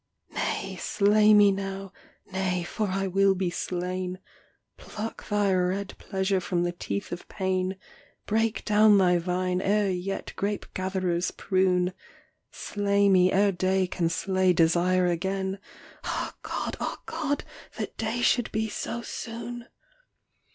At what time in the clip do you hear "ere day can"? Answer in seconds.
13.31-14.09